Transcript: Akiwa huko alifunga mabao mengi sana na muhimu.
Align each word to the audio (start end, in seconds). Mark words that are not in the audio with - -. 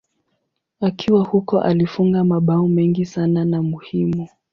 Akiwa 0.81 1.23
huko 1.25 1.61
alifunga 1.61 2.23
mabao 2.23 2.67
mengi 2.67 3.05
sana 3.05 3.45
na 3.45 3.61
muhimu. 3.61 4.27